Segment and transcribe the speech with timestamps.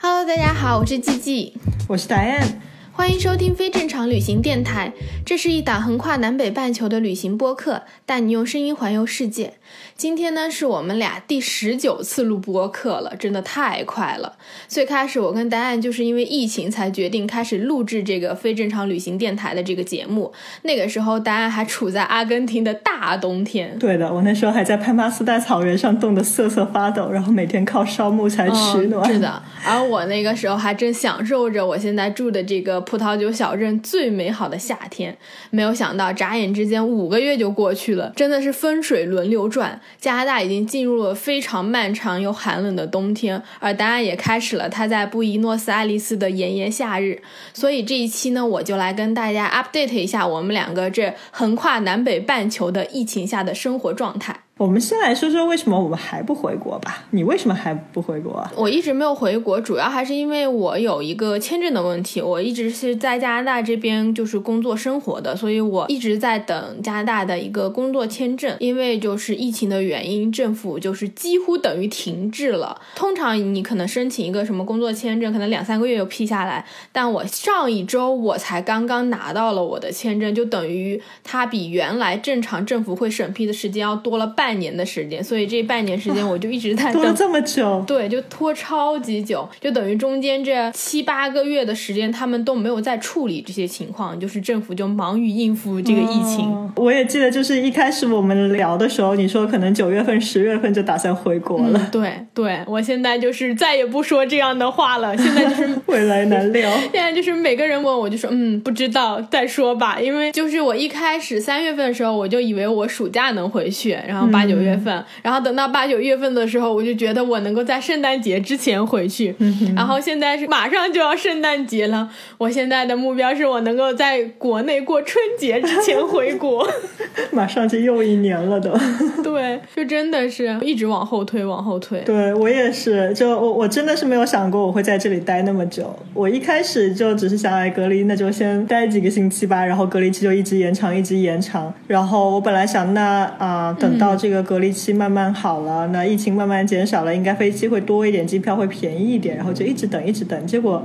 [0.00, 1.54] Hello，大家好，我是季季，
[1.88, 2.60] 我是达燕，
[2.98, 4.92] 欢迎收听非正常旅行电台。
[5.24, 9.54] 这是一档横跨南北半球的旅行播客，带你用声音环游世界。
[9.94, 14.36] 今天呢，是我们俩第十九次录播客了，真的太快了。
[14.66, 20.32] 最开始我跟丹案就是因为疫情才决定开始录制这个非正常旅行电台的这个节目。
[20.62, 23.78] 那个时候答案还处在阿根廷的大冬天。
[23.78, 29.12] 对的，我那时候还在潘巴斯大草原上冻得瑟瑟发抖，然后每天靠烧木材取暖。
[29.12, 35.14] 是的，而我那个时候还正享受着我现在住的这个葡萄酒小镇最美好的夏天。
[35.50, 39.78] 没有想到，眨眼之间五个月就过去了，真的是风水轮流转。
[40.00, 47.20] 加拿大已经进入了非常漫长又寒冷的冬天，而答案也开始了他在布宜诺斯艾利斯的炎炎夏日。
[47.52, 54.40] 所以这一期呢，我就来跟大家 update 一下我们两个这横跨南北半球的疫情下的生活状态。
[54.58, 57.04] 我们先来说说为什么我们还不回国吧？
[57.10, 58.44] 你为什么还不回国？
[58.56, 62.20] 我一直没有回国，主要还是因为我有一个签证的问题。
[62.20, 68.56] 我一直是在加拿大这边就是工作生活的，所以我一直在等加拿大的一个工作签证。
[68.58, 72.80] 因为就是疫情的原因，政府就是几乎等于停滞了。
[72.96, 76.66] 通常你可能申请一个什么工作签证，可能两三个月就批下来。
[76.90, 84.47] 但我上一周我才刚刚拿到了我的签证，就等于它比原来正常政府会审批的时间要多了半。
[84.48, 96.72] 半年的时间，所以这半年时间我就一直在 等这么久，对，就拖超级久，就等于中间这七八个月的时间，他们都没有在处理这些情况，就是政府就忙于应付这个疫情。
[96.76, 101.88] 我也记得，就是一开始我们聊的时候，你说可能九月份、十月份就打算回国了。
[101.92, 105.14] 对，对我现在就是再也不说这样的话了。
[105.14, 106.70] 现在就是 未来难料。
[106.90, 110.00] 现在就是每个人问我就说，嗯，不知道，再说吧。
[110.00, 114.37] 因为就是我一开始三月份的时候，我就以为我暑假能回去，然后把。
[114.38, 119.34] 八九月份，然后等到八九月份的时候，我就觉得我能够在圣诞节之前回去。
[119.74, 122.08] 然后现在是马上就要圣诞节了，
[122.38, 126.64] 我现在的目标是我能够在国内过春节之前回国。
[127.32, 128.70] 马上就又一年了都。
[129.24, 131.98] 对，就真的是一直往后推，往后推。
[132.02, 135.92] 对我也是，就我我真的是没有想过我会在这里待那么久。
[136.14, 139.64] 我一开始就只是想来隔离，那就先待几个星期吧。
[139.66, 141.74] 然后隔离期就一直延长，一直延长。
[141.88, 144.27] 然后我本来想，那啊，等到这。
[144.28, 150.84] 这个隔离期慢慢好了，那疫情慢慢减少了，应该飞机会多一点，机票会便宜一点，然后就一直等，一直等，结果。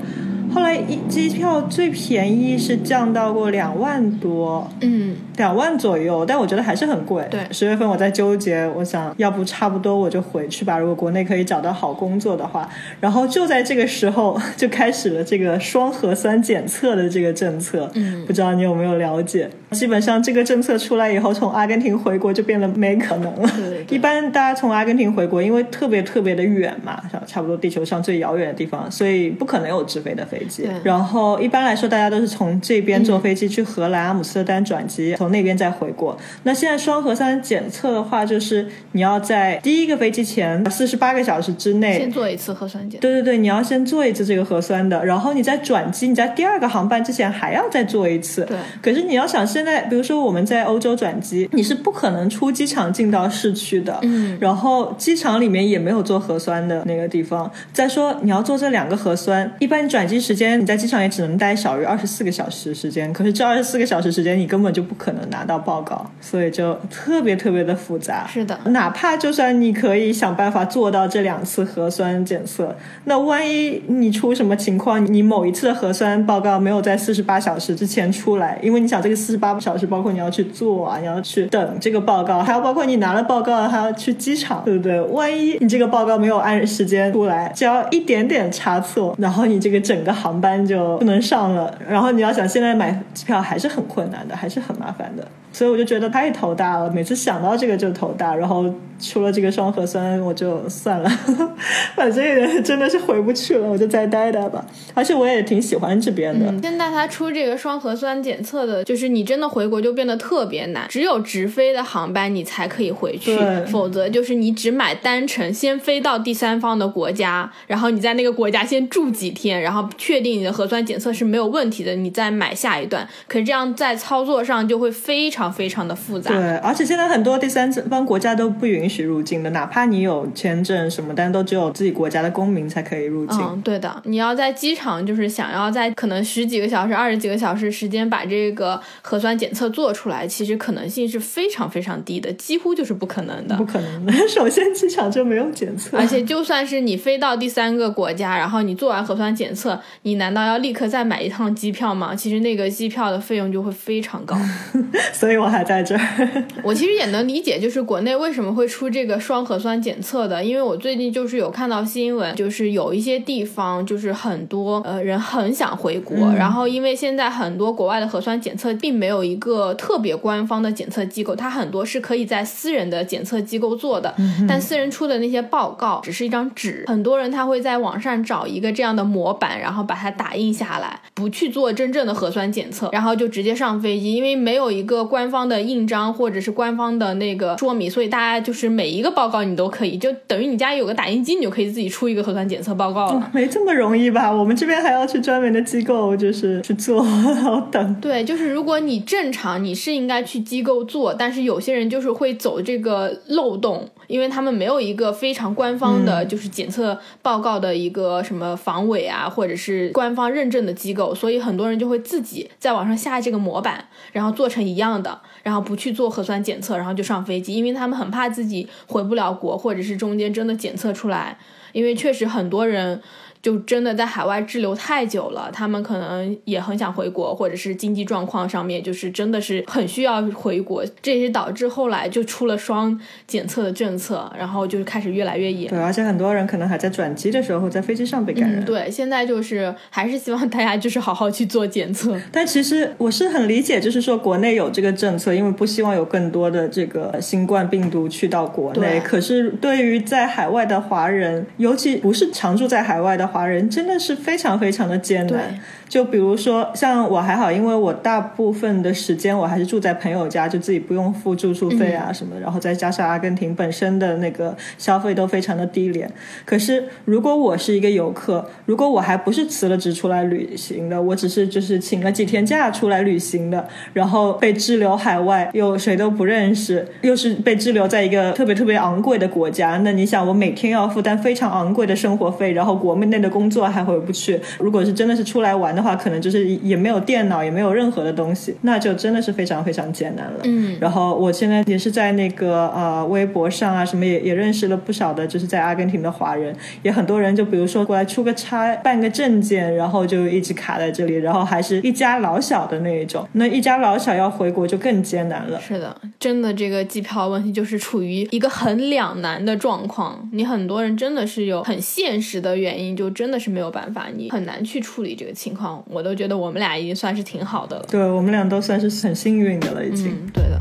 [0.54, 7.26] 后来一机票最便宜是降到过两万多，嗯，两万左右，但我觉得还是很贵。
[7.32, 10.78] 对，十月份我在纠结，我想要不差不多我就回去吧。
[10.78, 12.70] 如果国内可以找到好工作的话，
[13.00, 17.90] 然后就在这个时候就开始了这个双核酸检测的这个政策。
[17.96, 19.50] 嗯，不知道你有没有了解？
[19.72, 23.50] 基本上这个政策出来以后，从阿根廷回国就变得没可能了。
[23.90, 30.43] 一般大家从阿根廷回国，因为特别特别的远嘛，差不多地球上最遥远的地方，所以不可能有直飞的飞。
[30.84, 36.18] 然后一般来说，大家都是从这边坐飞机去荷兰阿姆斯特丹转机，从那边再回国。
[36.44, 43.00] 那现在双核酸检测的话，就是你要在第一个飞机前四十八个小时之内先做一次核酸检。
[43.00, 48.44] 对对对，你要先做一次这个核酸的，然后你在转机，你在第二个航班之前还要再做一次。
[48.46, 48.58] 对。
[48.82, 53.98] 可是你要想，现在比如说我们在欧洲转机，你是不可能出机场进到市区的。
[54.02, 54.38] 嗯。
[54.42, 57.50] 然后机场里面也没有做核酸的那个地方。
[57.72, 60.33] 再说你要做这两个核酸，一般转机时。
[60.34, 68.26] 时间你在机场也只能待小于二十四个小时时间，可是这二十四个小时时间你根本就不可能拿到报告，所以就特别特别的复杂。
[68.28, 85.00] 是的，哪怕就算你可以想办法做到这两次核酸检测，那万一你出什么情况，你某一次的核酸报告没有在四十八小时之前出来，因为你想这个四十八小时包括你要去做啊，你要去等这个报告，还要包括你拿了报告还要去机场，对不对？
[85.00, 90.23] 万一你这个报告没有按时间出来，只要一点点差错，然后你这个整个。
[90.24, 95.28] 航班就不能上了，然后你要想现在买机票还是很困难的，还是很麻烦的。
[95.54, 98.66] 所以我就觉得太头大了，每次想到这个就头大，然后
[99.00, 101.10] 出了这个双核酸，我就算了，
[101.96, 104.66] 反正真的是回不去了，我就再待待吧。
[104.96, 106.52] 而且我也挺喜欢这边的。
[106.64, 123.08] 现在他出这个双核酸检测的，就是你真的回国就变得特别难，只有直飞的航班你才可以回去，否则就是你只买单程，先飞到第三方的国家，然后你在那个国家先住几天，然后确定你的核酸检测是没有问题的，你再买下一段。
[123.28, 125.43] 可是这样在操作上就会非常。
[125.44, 126.32] 常非常的复杂。
[126.32, 133.40] 对，而且现在很多第三方国家都不允许入境的，哪怕你有签证什么，但都只有自己国家的公民才可以入境。
[133.42, 143.56] 嗯，对的，你要在机场就是想要在可能十几个小时、二十几个小时时间把这个核酸检测做出来，其实可能性是非常非常低的，几乎就是不可能的。
[143.58, 152.16] 不可能的， 首先机场就没有检测，而且就算是你飞到第三个国家，然后你做完核酸检测，你难道要立刻再买一趟机票吗？
[152.16, 154.38] 其实那个机票的费用就会非常高。
[155.12, 156.02] 所以我还在这儿。
[156.64, 174.14] 我其实也能理解，就是国内为什么会出这个双核酸检测的，因为我最近就是有看到新闻，就是有一些地方就是很多呃人很想回国，然后因为现在很多国外的核酸检测并没有一个特别官方的检测机构，它很多是可以在私人的检测机构做的，
[174.48, 193.30] 但私人出的那些报告只是一张纸，很多人他会在网上找一个这样的模板，然后把它打印下来，不去做真正的核酸检测，然后就直接上飞机，因为没有一个官方的印章或者是官方的那个说明，所以大家就是每一个报告你都可以，就等于你家有个打印机，你就可以自己出一个核酸检测报告了。
[193.34, 194.32] 没这么容易吧？
[194.32, 197.96] 我们这边还要去专门的机构，就是去做，好等。
[198.02, 221.38] 对，就是如果你正常，你是应该去机构做，但是有些人就是会走这个漏洞，因为他们没有一个非常官方的，就是检测报告的一个什么防伪啊，或者是官方认证的机构，所以很多人就会自己在网上下这个模板，然后做成一样的，然后不去做核酸检测，然后就上飞机，因为他们很怕自己回不了国，或者是中间真的检测出来，
[221.72, 223.02] 因为确实很多人。
[223.44, 232.98] 就真的在海外滞留太久了，他们可能也很想回国，或者是经济状况上面就是真的是很需要回国，这也是导致后来就出了双
[233.28, 235.70] 检测的政策，然后就是开始越来越严。
[235.70, 238.64] 对，而且很多人可能还在转机的时候在飞机上被感染。
[238.64, 242.18] 对，现在就是还是希望大家就是好好去做检测。
[242.32, 249.02] 但其实我是很理解，就是说国内有这个政策，因为不希望有更多的这个新冠病毒去到国内。
[249.02, 253.33] 可是对于在海外的华人，尤其不是常住在海外的。
[253.34, 255.60] 华人真的是非常非常的艰难。
[255.90, 262.36] 就比如说，像我还好，因为我大部分的时间我还是住在朋友家，就自己不用付住宿费啊什么。
[262.40, 266.10] 然后再加上阿根廷本身的那个消费都非常的低廉。
[266.46, 284.40] 可是如果我是一个游客，如果我还不是辞了职出来旅行的，我只是就是请了几天假出来旅行的，然后被滞留海外，又谁都不认识，又是被滞留在一个特别特别昂贵的国家，那你想，我每天要负担非常昂贵的生活费，然后国内的工作还回不去。
[284.60, 290.42] 如果是真的是出来玩的话，可能就是也没有电脑，也没有任何的东西，那就真的是非常非常艰难了。
[290.44, 305.60] 嗯，然后我现在也是在那个呃微博上啊，什么也也认识了不少的，就是在阿根廷的华人，也很多人就比如说过来出个差，办个证件，然后就一直卡在这里，然后还是一家老小的那一种，那一家老小要回国就更艰难了。
[305.62, 315.84] 是的，真的这个机票问题就是处于一个很两难的状况，你很多人真的是有很现实的原因，就真的是没有办法，你很难去处理这个情况。
[315.90, 320.16] 我都觉得我们俩已经算是挺好的了，对我们俩都算是很幸运的了，已经。
[320.34, 320.60] 对的。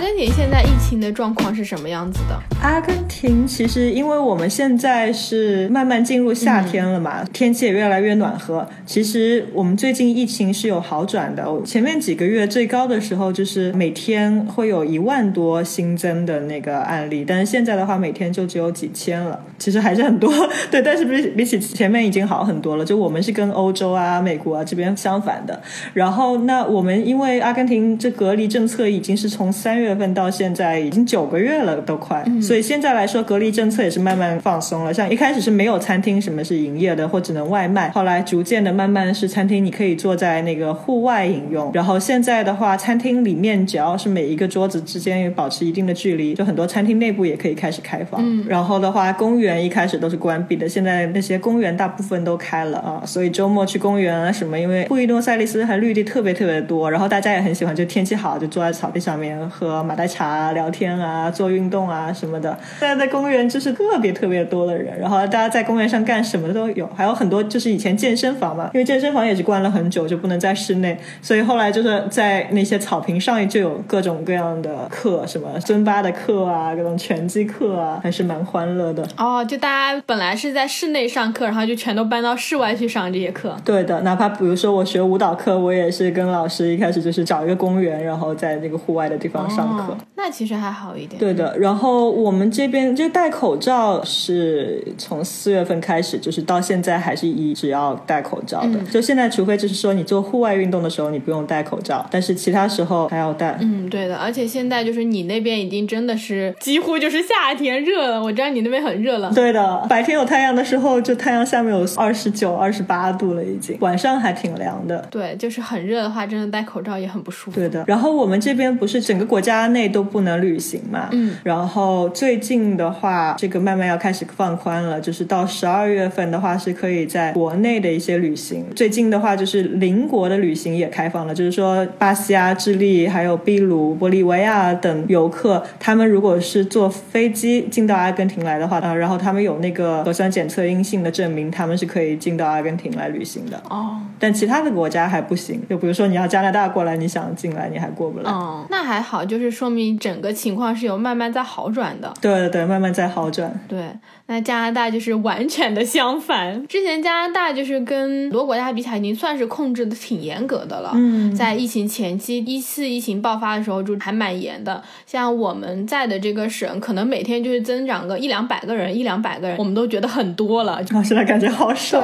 [0.00, 2.40] 根廷现在疫情的状况是什么样子的？
[2.62, 8.66] 阿根廷其实，因为我们现在是慢慢进入夏天了嘛，天气也越来越暖和。
[8.86, 11.46] 其实我们最近疫情是有好转的。
[11.64, 19.38] 前面几个月最高的时候，就是每天会有一万多新增的那个案例，但是现在的话，每天就只有几千了。
[19.58, 20.32] 其实还是很多，
[20.70, 22.84] 对，但是比比起前面已经好很多了。
[22.84, 25.60] 就我们是跟欧洲啊、美国啊这边相反的。
[25.92, 32.24] 然后，那我们因为阿根廷这隔离政策已经是从三月份到现在已经九个月了，都快。
[32.40, 34.92] 所以现在来说，隔离政策也是慢慢放松了。
[34.92, 37.90] 像一开始是没有餐厅什么是营业的，或只能外卖。
[37.90, 41.70] 后来逐渐的，慢慢是餐厅你可以坐在那个户外饮用。
[41.74, 48.20] 然后现在的话，餐厅里面只要是每一个桌子之间也保持一定的距离，就很多餐厅内部也可以开始开放。
[48.46, 53.02] 然后的话，公园一开始都是关闭的，现在那些公园大部分都开了啊。
[53.04, 62.56] 所以周末去公园啊什么，因为布宜诺斯艾利斯还绿地特别特别多，然后大家也很喜欢，就天气好就坐在草地上面喝马黛茶、聊天啊、做运动啊什么的。
[62.78, 79.06] 现在在公园就是特别特别多的人，然后大家在公园上干什么都有，还有很多就是以前健身房嘛，因为健身房也是关了很久，就不能在室内，所以后来就是在那些草坪上就有各种各样的课，什么尊巴的课啊，各种拳击课啊，还是蛮欢乐的。
[79.16, 83.56] 哦，就大家本来是在室内上课，然后就全都搬到室外去上这些课。
[83.64, 89.69] 对的，哪怕比如说我学舞蹈课，我也是跟老师一开始就是找一个公园，然后在那个户外的地方上
[90.16, 91.18] 那其实还好一点。
[91.18, 98.78] 对的，然后我们这边就戴口罩是从四月份开始，就是到现在还是一直要戴口罩的。
[98.90, 103.56] 就现在，除非就是说你做户外运动的时候你不用戴口罩，但是其他时候还要戴。
[103.60, 104.16] 嗯，对的。
[104.16, 109.32] 而且现在就是你那边已经真的是几乎就是夏天热了，我知道你那边很热了。
[109.34, 115.06] 对的，白天有太阳的时候，就太阳下面有二十九、二十八度了已经，晚上还挺凉的。
[115.10, 117.58] 对，就是很热的话，真的戴口罩也很不舒服。
[117.58, 117.82] 对的。
[117.86, 121.08] 然后我们这边不是整个国家内都不能旅行嘛？
[121.12, 121.36] 嗯。
[121.44, 128.64] 然后最近的话，这个慢慢要开始放宽了，就是到十二月份的话是可以在国内的一些旅行。
[128.74, 143.60] 最近的话，就是邻国的旅行也开放了，就是说巴西啊、智利、还有秘鲁、玻利维亚等游客，他们如果是坐飞机进到阿根廷来的话，啊，然后他们有那个核酸检测阴性的证明，他们是可以进到阿根廷来旅行的。
[143.68, 143.98] 哦。
[144.18, 148.30] 但其他的国家还不行，就比如说你要加拿大过来，你想进来你还过不来。
[148.30, 152.12] 哦，那还好，就是说明整个情况是有慢慢在好转的。
[152.20, 153.58] 对对对，慢慢在好转。
[153.68, 153.90] 对。
[154.26, 156.64] 那加拿大就是完全的相反。
[156.68, 160.92] 之前加拿大就是跟很多国家比起来，已经算是控制的挺严格的了。
[160.94, 164.80] 嗯，在疫情前期，一次疫情爆发的时候就还蛮严的。
[165.04, 170.74] 像我们在的这个省，可能每天就是增长个一两百个人，一两百个人，我们都觉得很多了。
[170.74, 172.00] 啊现在感觉好少。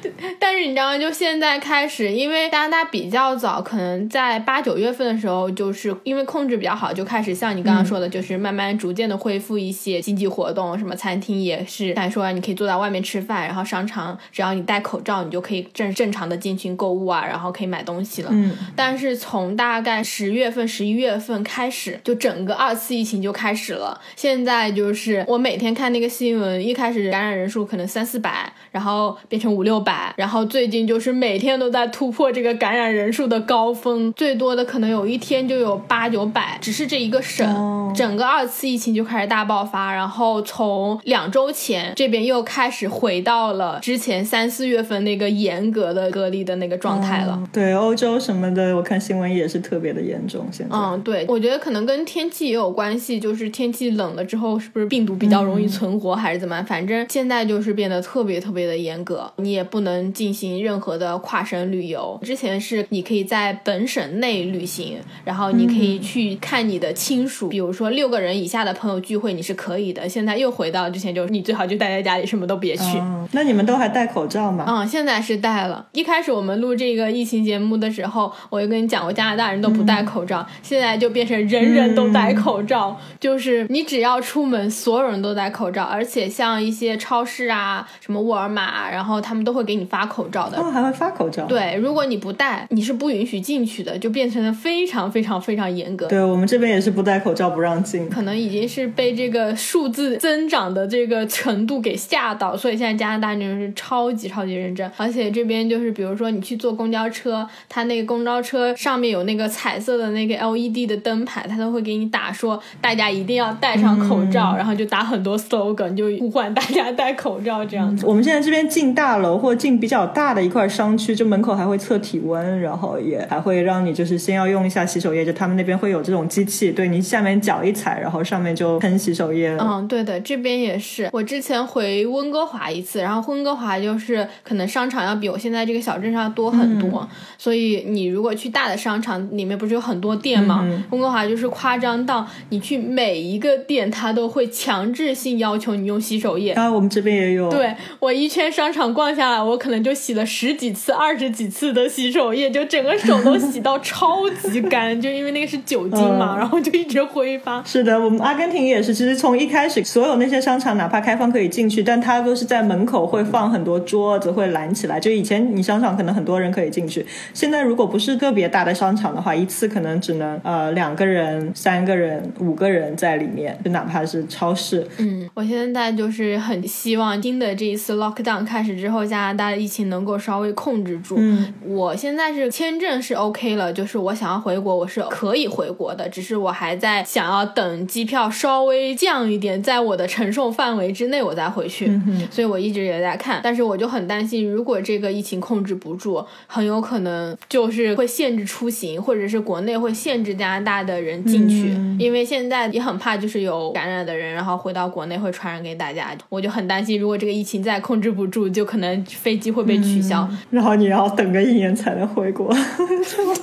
[0.00, 0.98] 对， 但是你知道吗？
[0.98, 18.28] 就现在开始，因为加拿大比较早，可能在八九月份的时候，就是因为控制比较好，就开始像你刚刚说的，就是慢慢逐渐的恢复一些经济活动，什么餐厅也是，来说你可以坐在外面吃饭，然后商场只要你戴口罩，你就可以正正常的进行购物啊，然后可以买东西了。
[18.32, 18.56] 嗯。
[18.74, 24.00] 但是从大概十月份、十一月份开始，就整个二次疫情就开始了。
[24.16, 47.42] 现在就是我每天看那个新闻，一开始感染人数可能三四百，然后变成五六百，然后最近就是每天都在突破这个感染人数的高峰，最多的可能有一天就有八九百，只是这一个省，整个二次疫情就开始大爆发，然后从两周前这边又开始回到了之前三四月份那个严格的隔离的那个状态了。
[47.52, 50.46] 对，欧洲什么的，我看新闻也是特别的严重。
[50.50, 56.62] 现在，嗯，对，我觉得可能跟天气也有关系，就是天气冷了之后，是不是病毒比较容易存活，还是怎么？
[56.64, 62.18] 反正现在就是变得特别特别的严格，你也不能进行任何的跨省旅游。
[62.22, 70.08] 之前是你可以在本省内旅行，然后你可以去看你的亲属，比如说六个人以下的朋友聚会你是可以的。
[70.08, 73.00] 现在又回到之前，就是你最好就待在家里，什么都别去。
[73.32, 74.64] 那你们都还戴口罩吗？
[74.66, 75.86] 嗯，现在是戴了。
[75.92, 90.58] 一开始我们录这个疫情节目的时候，我就跟你讲过，加拿大人都不戴口罩，现在就变成人人都戴口罩，就是你只要出门，所有人都戴口罩，而且像一些超市啊，什么沃尔玛，然后他们都会给你发口罩的。
[90.58, 91.44] 哦，还会发口罩？
[91.46, 96.06] 对，如果你不戴，你是不允许进去的，就变成了非常非常非常严格。
[96.06, 118.04] 对我们这边也是不戴口罩不让进，可能已经是被这个数字增长的这个程度给吓到，所以现在加拿大人是超级超级认真，而且这边就是比如说你去坐公交车，它那个公交车上面有那个彩色的那个 LED 的灯牌，它都会给你打说大家一定要戴上口罩，然后就打很多 slogan，就呼唤大家戴口罩这样子。
[118.06, 129.56] 我们现在这边进大楼或进比较大的一块商区，就门口还会测体温，然后也还会让你就是先要用一下洗手液，就他们那边会有这种机器，对你下面脚一踩，然后上面就喷洗手液。
[129.60, 131.08] 嗯，对的，这边也是。
[131.12, 137.08] 我之前回温哥华一次，然后温哥华就是可能商场要比我现在这个小镇上多很多，
[137.38, 140.68] 所以你如果去大的商场里面不是有很多店吗？
[140.90, 146.52] 温哥华就是夸张到你去每一个店，它都会强制性要求你用洗手液。
[146.52, 147.48] 啊，我们这边也有。
[147.50, 157.62] 对我一圈商场逛下来，我可能就洗了十几次、二十几次的洗手液，就整个手都洗到超级干， 就因为那个是酒精嘛，然后就一直挥发。
[157.62, 164.98] 是的，我们阿根廷也是，其实从一开始所有那些商场哪怕开放可以进去，但它都是在门口会放很多桌子，会拦起来。
[164.98, 174.86] 就以前你商场可能很多人可以进去，现在如果不是特别大的商场的话，一次可能只能呃两个人、三个人、五个人在里面，就哪怕是超市。
[174.96, 181.16] 嗯，我现在就是很希望新的这一次 lockdown 开始之后，加拿大的疫情能够稍微控制住。
[181.18, 192.00] 嗯，我现在是签证是 OK 了，就是我想要回国，我是可以回国的，只是我还在想要等机票稍微降一点，在我的承受范围之内，我再回去。
[192.30, 206.16] 所以我一直也在看，但是我就很担心，如果这个疫情控制不住，很有可能就是会限制出行，或者是国内会限制加拿大的人进去，因为现在也很怕就是有感染的人，然后回到国内会传染给大家。
[206.28, 212.48] 我就很担心，如果这个疫情再控制不住，就可能飞机会被取消，然后你要等个一年才能回国。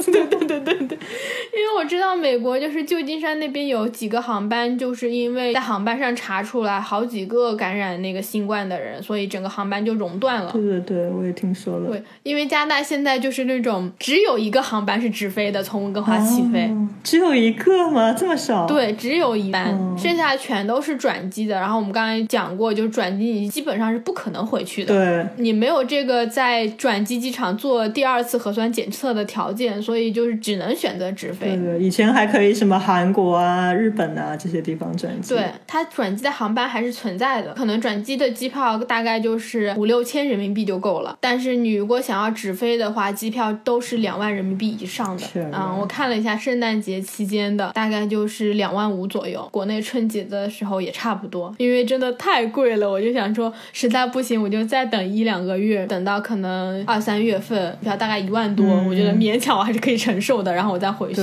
[0.05, 0.98] 对对对对对，
[1.51, 10.51] 因为我我知道美国就是旧金山那边有几个航班，就是因为在航班上查出来好几个感染那个新冠的人，所以整个航班就熔断了。
[10.51, 11.89] 对对对，我也听说了。
[11.89, 16.69] 对，因为加拿大现在就是那种只有一个航班是直飞的，从温哥华起飞。
[17.03, 18.13] 只有一个吗？
[18.13, 18.65] 这么少？
[18.65, 21.55] 对，只有一班，剩下全都是转机的。
[21.55, 24.93] 然后我们刚才讲过，就是转机你基本上是不可能回去的。
[24.93, 31.55] 对，你没有这个在转机机场做第二次核酸检测的条件，所以就是只能选择直飞。
[31.55, 35.35] 对对，以前还可以什么韩国啊、日本啊这些地方转机。
[35.35, 41.15] 对，它转机的航班还是存在的，可能转机的机票大概就是五六千人民币就够了。
[41.21, 45.23] 但是你如果想要直飞的话，机票都是两万人民币以上的。
[45.35, 49.47] 嗯，我看了一下圣诞节期间的，大概就是两万五左右。
[49.51, 61.21] 国内春节的时候也差不多，因为真的太贵了，我就想说实在不行我就再等一两个月，等到可能二三月份，票大概一万多，我觉得勉强我还是可以承受的，然后我再回去。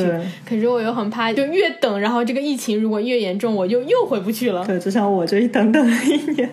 [0.53, 4.65] 可是我又很怕，就越等，然后这个疫情如果越严重，我就又回不去了。
[4.67, 6.49] 对，就像我这一等等了一年，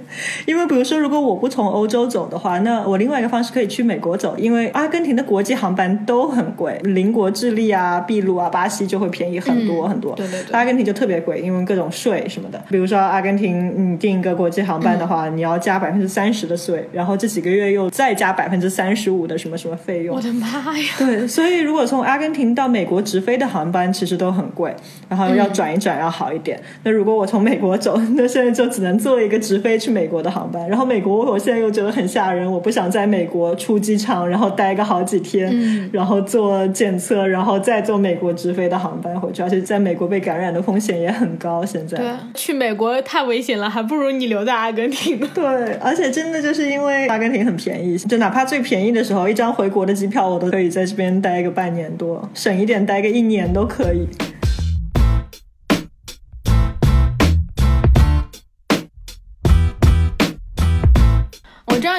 [0.45, 10.15] 因为比如说如果我不从欧洲走的话，那我另外一个方式可以去美国走，因为阿根廷的国际航班都很贵，邻国智利啊、秘鲁啊、巴西就会便宜很多很多。
[10.15, 12.63] 对对对，阿根廷就特别贵，因为各种税什么的。
[12.69, 20.15] 比如说阿根廷，你订一个国际航班的话，你要加百分之三十的税，然后这几个月又再加百分之三十五的什么什么费用。
[20.15, 20.85] 我的妈呀！
[20.97, 24.73] 对，所以如果从阿根廷到美国直飞的航班其实都很贵，
[25.07, 26.59] 然后要转一转要好一点。
[26.83, 30.67] 那如果我从美国走， 那现在就只能坐一个直飞去美国的航班。
[30.69, 41.65] 然后美国我现在又觉得很吓人，我不想在美国出机场，然后待个好几天，然后做检测，然后再坐美国直飞的航班回去，而且在美国被感染的风险也很高。
[41.65, 45.19] 现在对，去美国太危险了，还不如你留在阿根廷。
[45.33, 54.28] 对，而且真的就是因为阿根廷很便宜，就哪怕最便宜的时候，一张回国的机票我都可以在这边待个半年多，省一点待个一年都可可以。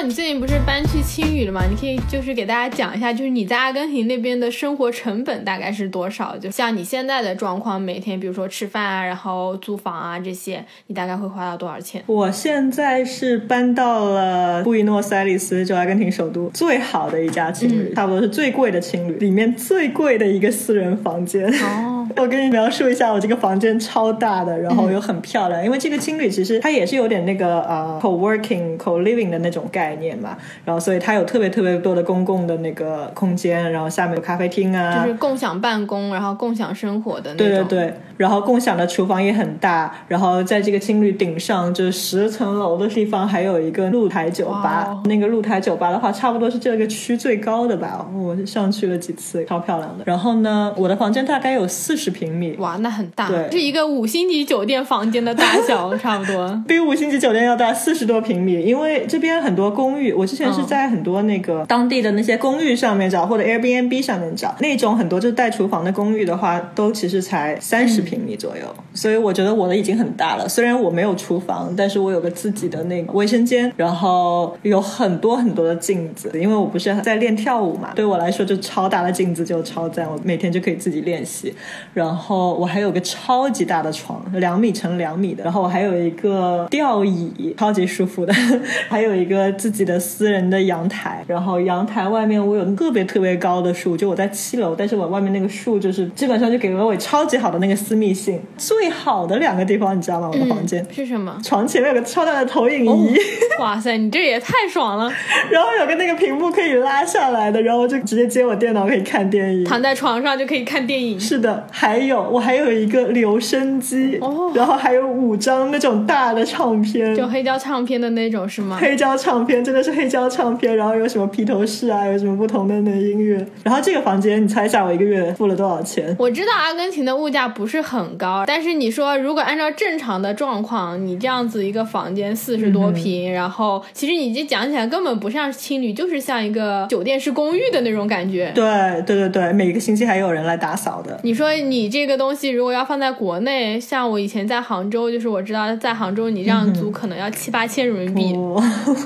[0.03, 1.61] 你最近不是搬去青旅了吗？
[1.69, 6.35] 你可以就是给大家讲一下，就是你在阿根廷那边的生活成本大概是多少？
[6.35, 12.03] 就像你现在的状况，每天比如说吃饭啊，然后租房啊这些，你大概会花到多少钱？
[12.07, 21.47] 我现在是搬到了布宜诺斯艾利斯，就阿根廷首都最好的一家青旅，差不多是最贵的青旅，里面最贵的一个私人房间。
[21.47, 29.61] 哦，我跟你描述一下，我这个房间超大的，然后又很漂亮，因为这个青旅其实它也是有点那个呃 co working co living 的那种。
[29.71, 30.35] 概念嘛，
[30.65, 37.47] 然后所以它有特别特别多的公共的那个空间，然后下面有咖啡厅啊，就是共享办公，然后共享生活的那种。
[37.47, 45.01] 对对对，然后共享的厨房也很大，然后在这个青旅顶上，就是十层楼的地方，还有一个露台酒吧。
[45.05, 50.03] 那个露台酒吧的话，差不多是这个区最高的吧，我上去了几次，超漂亮的。
[50.05, 59.71] 然后呢，我的房间大概有四十平米，哇，那很大，对，是一个五星级酒店房间的大小， 差不多比五星级酒店要大四十多平米，因为这边很多。
[59.71, 68.63] 公寓，我之前是在很多那个当地的那些公寓上面找，或者 Airbnb 上面找那种很多就是带厨房的公寓的话，都其实才三十平米左右。
[68.93, 70.47] 所以我觉得我的已经很大了。
[70.49, 81.53] 虽然我没有厨房，但是我有个自己的那个卫生间，然后有很多很多的镜子，因为我不是在练跳舞嘛，对我来说就超大的镜子就超赞，我每天就可以自己练习。
[81.93, 88.33] 然后我还有个超级大的床，两米乘两米的，然后我还有一个吊椅，超级舒服的，
[88.89, 89.51] 还有一个。
[89.61, 98.39] 自己的私人的阳台，然后阳台外面我有特别特别高的树，就我在七楼，但是我外面那个树就是基本上就给了我超级好的那个私密性。
[98.81, 100.27] 最好的两个地方你知道吗？
[100.33, 101.37] 我的房间是什么？
[101.43, 103.15] 床前面有个超大的投影仪，
[103.61, 105.13] 哇塞，你这也太爽了！
[105.51, 111.19] 然后有个那个屏幕可以拉下来的，然后就直接接我电脑可以看电影，躺在床上就可以看电影。
[111.19, 118.79] 是的，还有我还有一个留声机，哦然后还有五张那种大的唱片，就黑胶唱片的那种是吗？
[118.81, 119.45] 黑胶唱。
[119.45, 123.43] 片真的是黑胶唱片，然后有什么披头士啊，有什么不同的那音乐。
[123.63, 126.15] 然后这个房间，你猜一下我一个月付了多少钱？
[126.19, 138.51] 我知道阿根廷的物价不是很高，但是你说如果按照正常的状况，你这样子一个房间四十多平，然后其实你这讲起来根本不像青旅，就是像一个酒店式公寓的那种感觉。
[138.55, 138.63] 对
[139.05, 141.19] 对对对，每个星期还有人来打扫的。
[141.23, 148.33] 你说你这个东西如果要放在国内，像我以前在杭州，就是我知道在杭州你这样租可能要七八千人民币。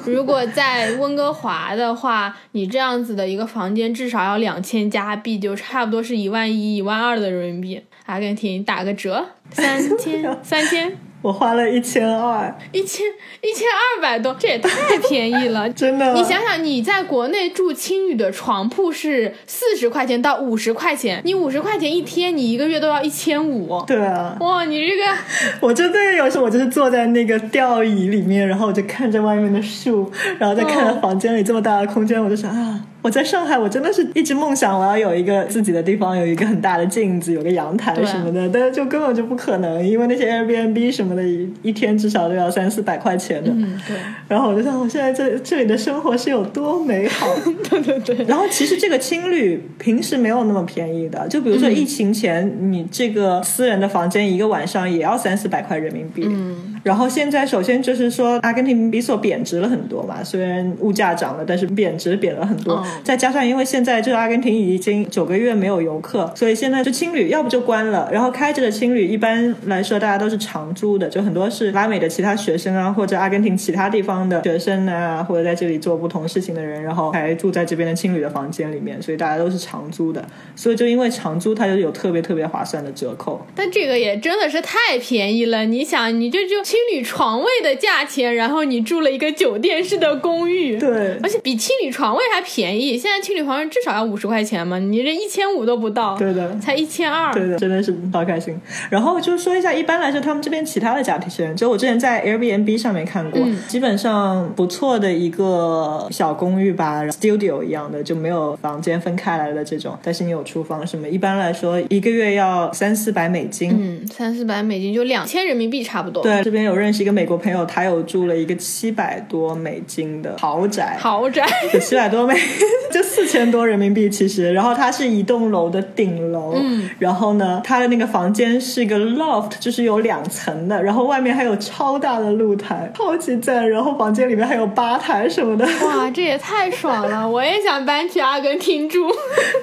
[0.05, 7.81] 如果在温哥华的话，你这样子的一个房间至少要两千加币，就差不多是一万一、一万二的人民币。
[8.05, 10.91] 阿根廷打个折，三千， 三千。
[11.21, 13.03] 我花了一千二，一千
[13.41, 16.13] 一千二百多，这也太便宜了， 真的。
[16.13, 23.83] 你想想，你在国内住青旅的床铺是四十块钱到五十块钱，你五十块钱一天，你一个月都要一千五。
[23.87, 25.03] 对啊，哇，你这个，
[25.59, 32.81] 我真的有时候我就是坐在那个吊椅里面，然后我就看着外面的树，然后再看着房间里这么大的空间，我就想啊。
[33.05, 41.21] 我在上海，我真的是一直梦想我要有一个自己的地方，有一个很大的镜子，有个阳台什么的，但是就根本就不可能，因为那些 Airbnb 什么的，
[41.61, 43.51] 一天至少都要三四百块钱的。
[43.51, 43.95] 嗯，对。
[44.27, 47.27] 然后我就想，我现在这这里的生活是有多美好。
[47.69, 48.25] 对对对。
[48.25, 56.23] 然后其实这个青旅平时没有那么便宜的，就比如说疫情前，你这个私人的房间一个晚上也要三四百块人民币。
[56.25, 56.73] 嗯。
[56.81, 62.83] 然后现在首先就是说，阿根廷比索贬值了很多嘛，虽然物价涨了，但是贬值贬了很多。
[63.03, 68.09] 再加上，因为现在这个阿根廷已经九个月没有游客，所以现在就青旅要不就关了。
[68.11, 80.25] 然后开着的青旅一般来说大家都是长租的，就很多是拉美的其他学生啊，或者阿根廷其他地方的学生啊，或者在这里做不同事情的人，然后还住在这边的青旅的房间里面，所以大家都是长租的。
[80.55, 83.45] 所以就因为长租，它就有特别特别划算的折扣。
[83.55, 92.84] 但这个也真的是太便宜了，你想，你这就青旅床位的价钱，然后你住了一个酒店式的公寓，对，而且比青旅床位还便宜。
[92.91, 93.15] 现在。
[93.25, 98.55] 青旅房至少要五十块钱嘛，你这一千五都不到，对的，才一千二，对的，真的是好开心。
[98.87, 116.21] 然后就说一下，一般来说他们这边其他的家庭人，就我之前在 Airbnb 上面看过，基本上不错的一个小公寓吧，studio 一样的，就没有房间分开来的这种，但是你有厨房什么，一般来说一个月要三四百美金，嗯，三四百美金就两千人民币差不多。
[116.21, 121.43] 对，这边有认识一个美国朋友，他有住了一个七百多美金的豪宅，豪宅，
[121.81, 122.35] 七百多美
[122.91, 123.05] 就。
[123.15, 137.25] 四千多人民币，其实，然后它是一栋楼的顶楼，嗯，然后呢，它的那个房间是一个 loft，就是有两层的，然后外面还有超大的露台，超级赞，然后房间里面还有吧台什么的，哇，这也太爽了！
[137.29, 138.99] 我也想搬去阿根廷住。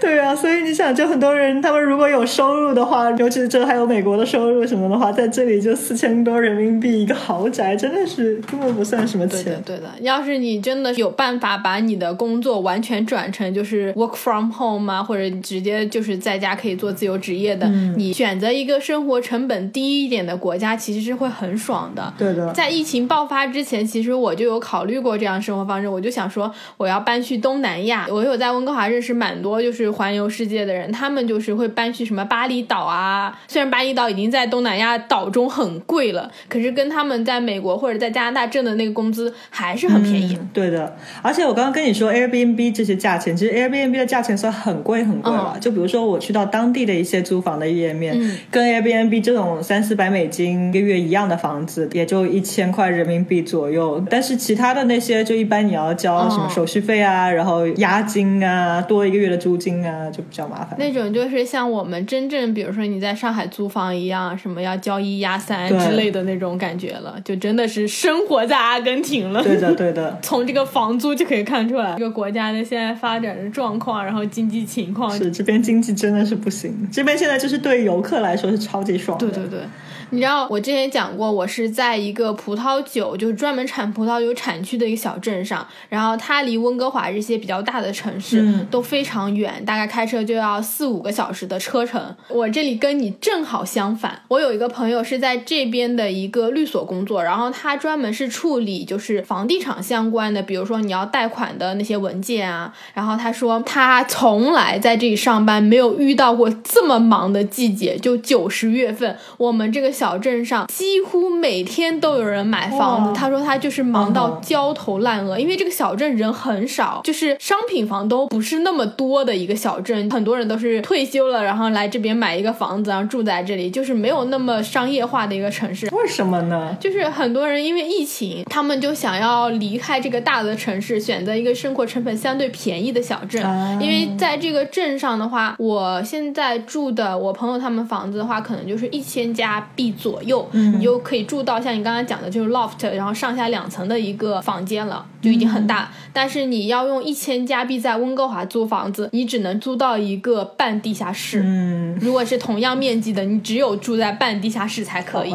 [0.00, 9.44] 对啊，所以你想，就很多人他们如果有收入的话，尤其是这还有美国的收入什么的话，在这里就四千多人民币一个豪宅，真的是根本不算什么钱。
[9.44, 9.82] 对的，对的。
[10.00, 13.42] 要是你真的有办法把你的工作完全转成。
[13.52, 17.68] 就是 work from home 啊，或者直接就是在家可以做自由职业的。
[17.96, 22.14] 你选择一个生活成本低一点的国家，其实是会很爽的。
[22.16, 22.50] 对的。
[22.52, 25.86] 在疫情爆发之前，其实我就有考虑过这样生活方式。
[25.86, 28.06] 我就想说，我要搬去东南亚。
[28.08, 33.38] 我有在温哥华认识蛮多就是环游世界的人，他们就是会搬去什么巴厘岛啊。
[33.48, 40.38] 虽然巴厘岛已经在东南亚岛中很贵了，可是跟他们在美国或者在加拿大挣的那个工资还是很便宜。
[40.52, 40.96] 对的。
[41.22, 43.36] 而且我刚刚跟你说 Airbnb 这些价钱。
[43.36, 48.18] 其实 Airbnb 的价钱算很贵很贵了，就比如说我去到当地的一些租房的页面，
[48.50, 54.04] 跟 Airbnb 这种三四百美金一个月一样的房子，也就一千块人民币左右。
[54.10, 60.76] 但是其他的那些，就一般你要交什么手续费啊，然后押金啊，多一个月的租金啊，就比较麻烦。
[60.76, 69.42] 那种就是像我们真正，比如说你在上海租房一样，什么要交一押三之类的那种感觉了，就真的是生活在阿根廷了。
[69.42, 70.18] 对的，对的。
[70.22, 76.88] 从这个房租就可以看出来，这个国家的现在发展的状况，然后经济情况是这边经济真的是不行。
[76.90, 79.26] 这边现在就是对游客来说是超级爽的。
[79.28, 79.60] 对对对。
[80.08, 92.14] 你知道我之前讲过，我是在一个葡萄酒就是专门产葡萄酒产区的一个小镇上，然后它离温哥华这些比较大的城市都非常远，大概开车就要四五个小时的车程。
[92.28, 102.61] 我这里跟你正好相反，我有一个朋友是在这边的一个律所工作，然后他专门是处理就是房地产相关的，比如说你要贷款的那些文件啊。
[102.92, 109.92] 然后他说他从来在这里上班没有遇到过这么忙的季节，就九十月份，我们这个。
[110.02, 113.12] 小镇上几乎每天都有人买房子。
[113.14, 120.10] 他说他就是忙到焦头烂额，因为这个小镇人很少，就是商品房都不是那么多的一个小镇。
[120.10, 125.86] 很多人都是退休了，然后来这边买一个房子，然后住在这里，就是没有那么商业化的一个城市。
[125.94, 126.76] 为什么呢？
[126.80, 133.42] 就是很多人因为疫情，他们就想要离开这个大的城市，选择一个生活成本相对便宜的小镇。
[133.80, 139.92] 因为在这个镇上的话，我现在住的我朋友他们房子的话，可能就是一千加币。
[140.02, 145.92] 左右，你就可以住到像你刚刚讲的，就是 loft，然后上下两层的一个房间了，就已经很大。
[146.12, 151.40] 但是你要用一千加币在温哥华租房子，你只能租到一个半地下室。
[151.44, 155.34] 嗯，如果是同样面积的，你只有住在半地下室才可以。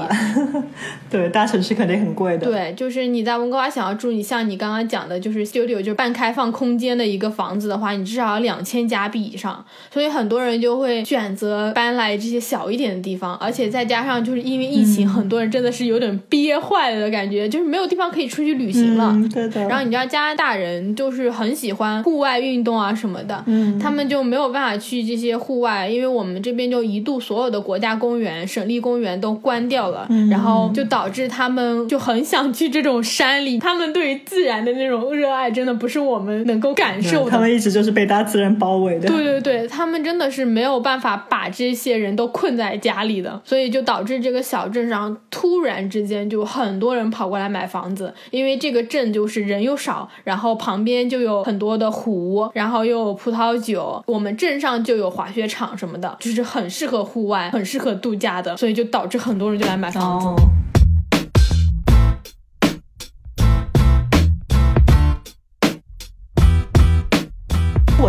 [1.10, 2.46] 对，大城市肯定很贵的。
[2.46, 9.64] 对，就是你在温哥华想要住，你像你刚刚讲的，就是 studio 就是半开放空间的一个房子的话，你至少要两千加币以上。
[9.92, 19.16] 所以很多人就会选择搬来这些小一点的地方，而且再加上就是因为疫情，很多人真的是有点憋坏了的感觉，就是没有地方可以出去旅行了。
[19.34, 19.68] 对的。
[19.68, 33.60] 然后你知道加拿大人就是很喜欢户外运动啊什么的，嗯，他们就没有办法去这些户外，因为我们这边就一度所有的国家公园、省立公园都关掉了，然后就导致他们就很想去这种山里。
[33.60, 37.32] 他们对于自然的那种热爱，真的不是我们能够感受的。
[37.32, 39.08] 他们一直就是被大自然包围的。
[39.08, 60.28] 对对对，他们真的是没有办法把这些人都困在家里的，所以就导致这个小镇上突然之间就很多人跑过来买房子，因为这个镇就是人又少，然后旁边就有很多的湖，然后又有葡萄酒，我们镇上就有滑雪场什么的，就是很适合户外、很适合度假的，所以就导致很多人就来买房子。
[60.28, 60.36] 我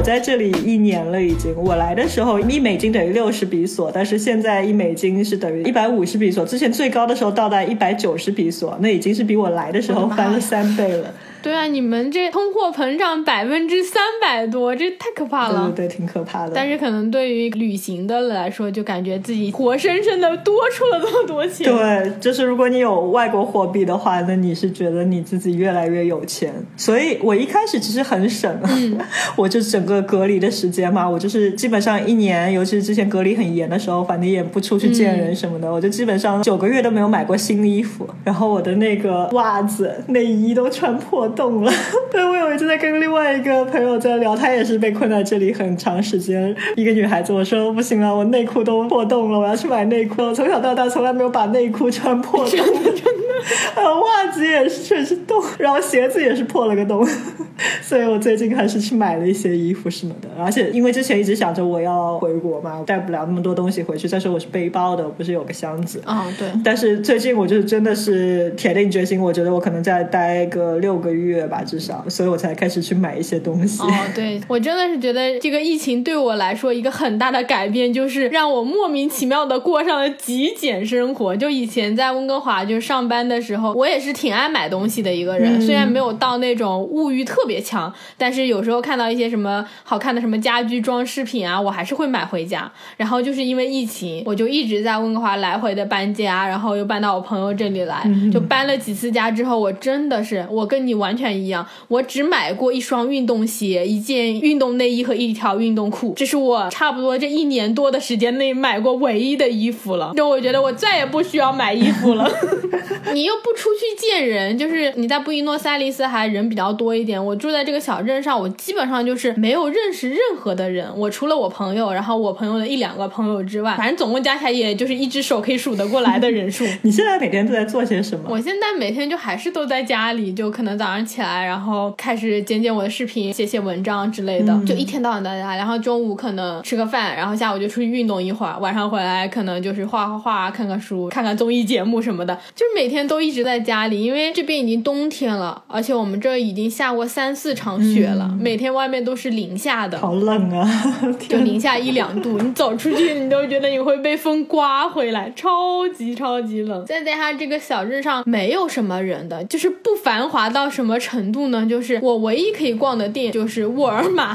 [0.08, 1.54] 在这里一年了，已经。
[1.54, 6.46] 我来的时候一美金等于六十比索，但是现在一美金是等于一百五十比索。
[6.46, 11.12] 之前最高的时候到达一百九十比索，那已经是比我来的时候翻了三倍了。
[11.48, 15.72] 对啊，你们这通货膨胀百分之三百多，这太可怕了。
[15.74, 16.52] 对对，挺可怕的。
[16.54, 21.66] 但是可能对于旅行的来说，就感觉自己活生生的多出了这么多钱。
[21.66, 26.52] 对，就是如果你有外国货币的话，那你是觉得你自己越来越有钱。
[26.76, 28.54] 所以我一开始其实很省，
[29.34, 41.26] 我就整个隔离的时间嘛，我就是基本上一年，尤其是之前隔离很严的时候，反正也不出去见人什么的，我就基本上九个月都没有买过新衣服，然后我的那个袜子、内衣都穿破。
[41.38, 41.72] 懂了，
[42.10, 46.52] 对我有一次在跟另外一个朋友在聊，她也是被困在这里很长时间。
[46.74, 50.20] 一个女孩子，我说不行了，我内裤都破洞了，我要去买内裤。
[50.22, 53.28] 我从小到大从来没有把内裤穿破洞，真的真的。
[53.76, 57.06] 呃，袜子也是全是洞，然后鞋子也是破了个洞。
[57.80, 60.28] 所以我最近还是去买了一些衣服什么的。
[60.38, 64.08] 而且因为之前一直想着我要回国嘛，带不了那么多东西回去。
[64.08, 66.00] 再说我是背包的，我不是有个箱子。
[66.04, 66.48] 啊，对。
[66.64, 71.17] 但是最近我就是真的是铁定决心，我觉得我可能再待个六个月。
[71.18, 73.82] 月吧，至少，所以我才开始去买一些东西。
[73.82, 81.36] 哦，对我真的是觉得这个疫情对我来说一个很大的改变，就是让我莫名其妙的过上了极简生活。
[81.36, 92.70] 就以前在温哥华就上班的时候，我也是挺爱买东西的一个人，虽然没有到那种物欲特别强，但是有时候看到一些什么好看的什么家居装饰品啊，我还是会买回家。
[92.96, 101.07] 然后就是因为疫情，我就一直在温哥华来回的搬家，然后又搬到我朋友这里来，就搬了几次家之后，我真的是我跟你完。
[101.16, 110.12] 全一样，我只买过一双运动鞋、一件运动内衣和一条运动裤，这是我差不多这一年多的时间内买过唯一的衣服了。
[110.16, 112.30] 就我觉得我再也不需要买衣服了。
[113.12, 117.24] 你又不出去见人，就是你在布宜诺斯艾利斯还人比较多一点。
[117.24, 120.86] 我住在这个小镇上，我基本上就是没有认识任何的人。
[120.94, 126.66] 我除了我朋友，然后我朋友的一两个朋友之外，反正总共加起来也就是一只手可以数得过来的人数。
[126.82, 128.26] 你现在每天都在做些什么？
[128.28, 130.97] 我现在每天就还是都在家里，就可能早上。
[131.04, 135.56] 起来，然后开始剪剪我的视频，写写文章之类的，就一天到晚在家。
[135.56, 142.34] 然后中午可能吃个饭，然后下午就出去运动一会儿，晚上回来可能就是画画画、看看书、看看综艺节目什么的。
[142.54, 150.68] 就是每天都一直在家里，因为这边已经冬天了，而且我们这已经下过三四场雪了，每天外面都是零下的，好冷啊，
[151.28, 156.84] 就零下一两度，你走出去你都觉得你会被风刮回来，超级超级冷。
[156.86, 160.87] 再加上这个小镇上没有什么人的，就是不繁华到什么。
[160.96, 161.66] 程度呢？
[161.68, 164.32] 就是我唯一可以逛的店就是沃尔玛，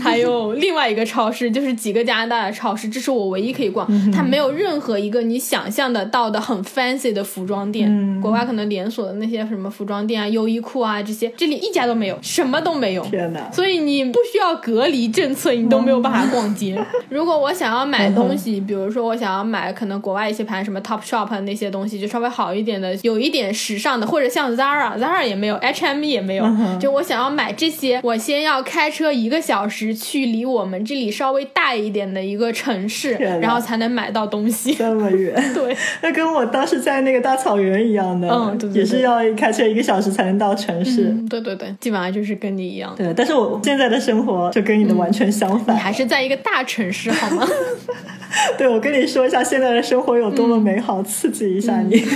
[0.00, 3.84] 还有另外一个超市，就是几个加拿大的超市，这是我唯一可以逛。
[4.12, 13.02] 它没有任何一个你想象得到的很 fancy 的服装店，国外可能连锁的那些什么服装店啊、优衣库啊这些，这里一家都没有，什么都没有。
[13.06, 13.50] 天哪！
[13.50, 16.78] 所以你不需要隔离政策，你都没有办法逛街。
[17.08, 25.56] 如果我想要买东西，比如说我想要买可能国外一些盘，什么 Top Shop 那些东西，就稍微好一点的，有一点时尚的，或者像 Zara，Zara 也没有
[25.94, 26.10] ，H&M。
[26.10, 26.44] 也没有，
[26.80, 34.74] 就我想要买这些，我先要开车一个小时去离我们这里稍微大一点的一个城市，然后才能买到东西。
[34.74, 41.14] 这么远， 对，那跟我当时在那个大草原一样的，嗯，对也是要开车一个小时才能到城市。
[41.28, 42.92] 对对对，基本上就是跟你一样。
[42.96, 47.46] 对，但是我现在的生活就跟你的完全相反，你还是在一个大城市，好吗？
[48.56, 52.00] 对，我跟你说一下现在的生活有多么美好，刺激一下你。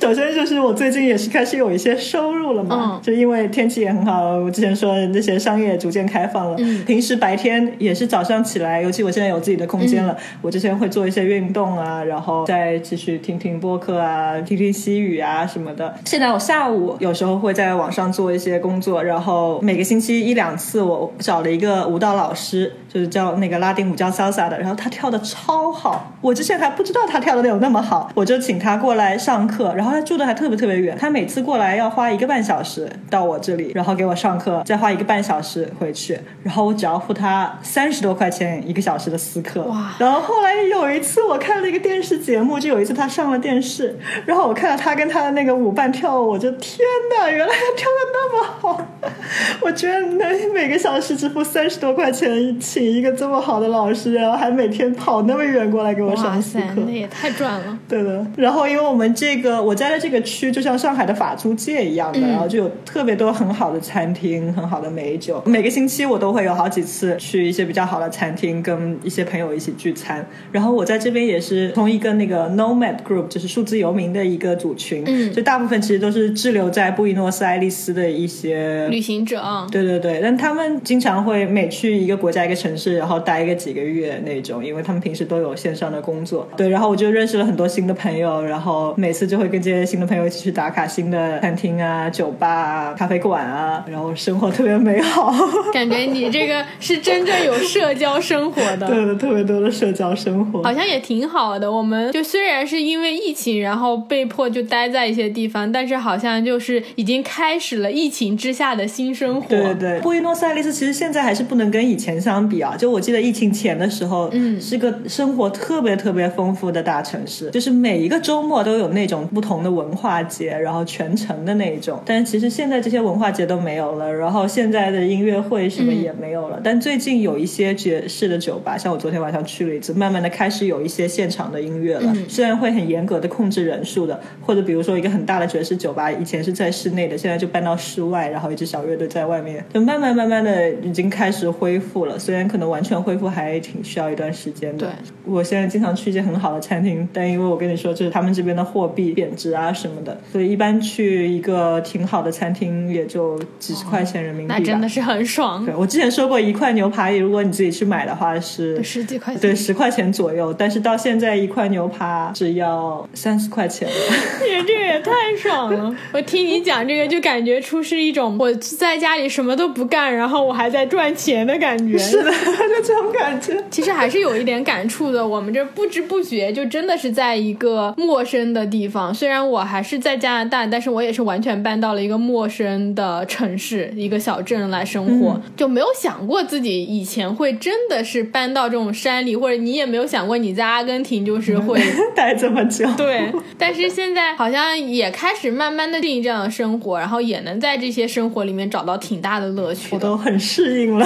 [0.00, 6.58] 首先就是我最近也是开始有一些收入了嘛，就因为天气也很好，我之前说的那些商业逐渐开放了。
[6.84, 15.94] 平时白天也是早上起来，尤其我现在有自己的空间了，我之前会做一些运动啊，然后再继续听听播客啊，听听西语啊什么的。
[16.04, 29.94] 现在我下午有时候会在网上做一些工作，然后每个星期一两次，我找了一个舞蹈老师，就是教那个拉丁舞叫 salsa 的，然后他跳的超好，我之前还不知道他跳的有那么好，我就请他过来上课，然后。
[29.94, 39.62] 他住的还特别特别远，他每次过来要花一个半小时到我这里，然后给我上课，再花一个半小时回去，然后我只要付他三十多块钱一个小时的私课。
[39.62, 39.94] 哇！
[40.00, 46.80] 然后后来有一次我看了一个电视节目，就有一次他上了电视，然后我看到他跟他的那个舞伴跳舞，我就天
[47.16, 48.86] 哪，原来他跳的那么好！
[49.62, 57.78] 我觉得能每个小时只付三十多块钱请一个这么好的老师，然后还每天跑那么远过来给我上私课，那也太赚了。
[57.88, 58.26] 对的。
[58.36, 59.94] 然后因为我们这个我在。
[59.94, 65.40] 的这个区，就像上海的法租界一样的，然后就有特别多很好的餐厅、很好的美酒。
[65.46, 70.26] 每个星期我都会有好几次去一些比较好的餐厅，跟一些朋友一起聚餐。
[70.50, 79.40] 然后我在这边也是从一个那个 Nomad Group，就是数字游民的一个组群，嗯，就大部分其实都是滞留在布宜诺斯艾利斯的一些旅行者。
[79.70, 86.48] 对对对，但他们经常会每去一个国家、一个城市，然后待一个几个月那种，因为他们平时都有线上的工作。
[86.56, 95.34] 对，然后我就认识了很多新的朋友，然后每次就会跟这些新的朋友一起去打卡新的餐厅啊、酒吧啊、咖啡馆啊，然后生活特别美好。
[95.72, 101.70] 感觉你这个是真正有社交生活的，对的，特别多的社交生活，好像也挺好的。
[101.70, 109.48] 我们就虽然是因为疫情，然后被迫就待在一些地方，但是好像就是已经开始了疫情之下的新生活。
[109.48, 112.76] 对对对，布宜诺斯艾利斯其实现在还是不能跟以前相比啊。
[112.76, 119.94] 就我记得疫情前的时候，嗯，是个生活特别特别丰富的大城市，就是每一个周末都有那种不同的文。
[119.94, 126.60] 化节，然后全程的那一种，但是其实现在这些文化节都没有了，然后现在的音乐会什么也没有了。
[126.64, 132.12] 但最近有一些爵士的酒吧，像我昨天晚上去了一次，慢慢的开始有一些现场的音乐了。
[132.28, 142.18] 虽然会很严格的控制人数的，或者比如说一个很大的爵士酒吧，以前是在室内的，现在就搬到室外，然后一支小乐队在外面，就慢慢慢慢的已经开始恢复了。
[142.18, 144.86] 虽然可能完全恢复还挺需要一段时间的。
[144.86, 144.90] 对，
[145.24, 149.72] 我现在经常去一些很好的餐厅，但因为我跟你说，就是他们这边的货币贬值啊。
[149.74, 155.66] 什么的，所以一般去一个挺好的餐厅也就几十块钱人民币，那真的是很爽。
[155.66, 160.54] 对我之前说过，一块牛排如果你自己去买的话是十几块钱，对十块钱左右。
[160.56, 163.88] 但是到现在一块牛排只要三十块钱，
[164.40, 165.92] 你这个也太爽了！
[166.12, 171.98] 我听你讲这个，就感觉出是一种我在家里什么都不干，然后我还在赚钱的感觉。
[171.98, 173.60] 是的，就这种感觉。
[173.72, 175.26] 其实还是有一点感触的。
[175.26, 179.74] 我们这不知不觉就真的是在一个陌生的地方，虽然我还。
[179.74, 191.82] 还是在加拿大，但是我也是完全搬到了一个陌生的城市，一个小镇来生活，就没有想过自己以前会真的是搬到这种山里，或者你也没有想过你在阿根廷就是 会
[192.14, 192.88] 待这么久。
[192.96, 199.88] 对，但是现在好像也开始慢慢的适应这样的生活，然后也能在这些生活里面找到挺大的乐趣。
[199.90, 201.04] 我都很适应了，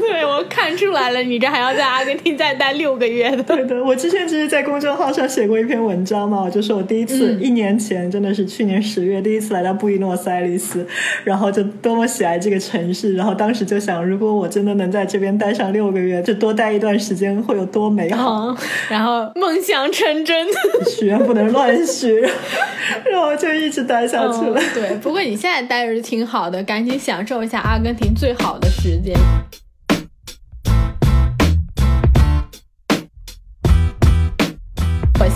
[0.00, 3.42] 对我看出来了，你这还要在阿根廷再待六个月的。
[3.42, 7.68] 对的，我之前其实，在公众号上写过一篇文章嘛，我就说我第一次一年。
[7.78, 10.86] 前真的是去年十月第一次来到布宜诺斯艾利斯，
[11.22, 18.54] 然后就多么喜爱这个城市，然后当时就想，如果我真的能在这边待上六个月，就多待一段时间会有多美好，
[18.90, 20.46] 然后梦想成真，
[20.90, 22.20] 许愿不能乱许，
[23.10, 24.60] 然后就一直待下去了。
[24.74, 29.14] 对，不过你现在待着挺好的，赶紧享受一下阿根廷最好的时间。